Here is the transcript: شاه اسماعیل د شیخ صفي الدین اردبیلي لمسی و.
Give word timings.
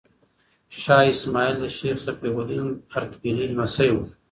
شاه 0.81 1.03
اسماعیل 1.13 1.55
د 1.59 1.65
شیخ 1.77 1.95
صفي 2.05 2.27
الدین 2.37 2.65
اردبیلي 2.95 3.45
لمسی 3.51 3.89
و. 3.93 3.97